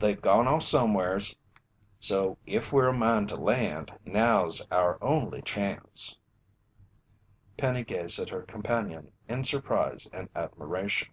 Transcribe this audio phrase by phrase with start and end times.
[0.00, 1.34] "They've gone off somewheres,
[1.98, 6.18] so if we're a mind to land, now's our only chance."
[7.56, 11.08] Penny gazed at her companion in surprise and admiration.